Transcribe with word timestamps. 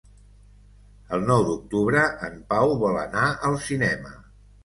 El 1.17 1.25
nou 1.31 1.43
d'octubre 1.49 2.01
en 2.29 2.41
Pau 2.53 2.73
vol 2.85 2.99
anar 3.05 3.27
al 3.51 3.61
cinema. 3.69 4.17